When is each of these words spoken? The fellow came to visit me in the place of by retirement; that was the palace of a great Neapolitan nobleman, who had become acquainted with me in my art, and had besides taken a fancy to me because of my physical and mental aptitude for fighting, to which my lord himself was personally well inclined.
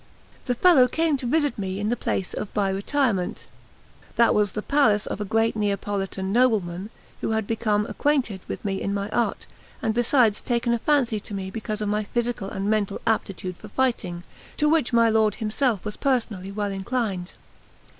The 0.45 0.55
fellow 0.55 0.87
came 0.87 1.15
to 1.17 1.27
visit 1.27 1.59
me 1.59 1.79
in 1.79 1.89
the 1.89 1.95
place 1.95 2.33
of 2.33 2.51
by 2.55 2.71
retirement; 2.71 3.45
that 4.15 4.33
was 4.33 4.53
the 4.53 4.63
palace 4.63 5.05
of 5.05 5.21
a 5.21 5.25
great 5.25 5.55
Neapolitan 5.55 6.31
nobleman, 6.31 6.89
who 7.21 7.29
had 7.33 7.45
become 7.45 7.85
acquainted 7.85 8.41
with 8.47 8.65
me 8.65 8.81
in 8.81 8.95
my 8.95 9.09
art, 9.09 9.45
and 9.79 9.89
had 9.89 9.93
besides 9.93 10.41
taken 10.41 10.73
a 10.73 10.79
fancy 10.79 11.19
to 11.19 11.35
me 11.35 11.51
because 11.51 11.81
of 11.81 11.89
my 11.89 12.03
physical 12.05 12.49
and 12.49 12.67
mental 12.67 12.99
aptitude 13.05 13.57
for 13.57 13.67
fighting, 13.67 14.23
to 14.57 14.67
which 14.67 14.91
my 14.91 15.07
lord 15.07 15.35
himself 15.35 15.85
was 15.85 15.97
personally 15.97 16.51
well 16.51 16.71
inclined. 16.71 17.33